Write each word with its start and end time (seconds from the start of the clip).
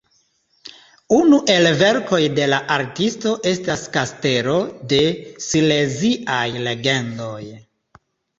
Unu 1.17 1.37
el 1.55 1.67
verkoj 1.81 2.21
de 2.39 2.47
la 2.53 2.59
artisto 2.77 3.33
estas 3.51 3.83
Kastelo 3.97 4.57
de 4.95 5.03
Sileziaj 5.51 6.43
Legendoj. 6.71 7.45